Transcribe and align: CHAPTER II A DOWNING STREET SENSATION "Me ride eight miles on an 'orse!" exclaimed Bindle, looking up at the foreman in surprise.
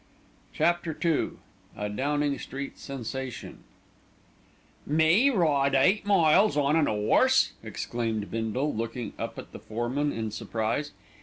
CHAPTER 0.51 0.97
II 1.05 1.33
A 1.77 1.87
DOWNING 1.87 2.39
STREET 2.39 2.79
SENSATION 2.79 3.59
"Me 4.83 5.29
ride 5.29 5.75
eight 5.75 6.07
miles 6.07 6.57
on 6.57 6.75
an 6.75 6.87
'orse!" 6.87 7.51
exclaimed 7.61 8.31
Bindle, 8.31 8.73
looking 8.73 9.13
up 9.19 9.37
at 9.37 9.51
the 9.51 9.59
foreman 9.59 10.11
in 10.11 10.31
surprise. 10.31 10.93